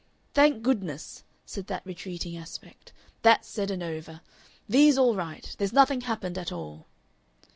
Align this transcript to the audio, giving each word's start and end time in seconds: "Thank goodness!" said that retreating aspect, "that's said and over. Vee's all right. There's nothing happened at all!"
"Thank 0.33 0.63
goodness!" 0.63 1.23
said 1.45 1.67
that 1.67 1.85
retreating 1.85 2.35
aspect, 2.35 2.91
"that's 3.21 3.47
said 3.47 3.69
and 3.69 3.83
over. 3.83 4.21
Vee's 4.67 4.97
all 4.97 5.13
right. 5.15 5.53
There's 5.59 5.73
nothing 5.73 6.01
happened 6.01 6.39
at 6.39 6.51
all!" 6.51 6.87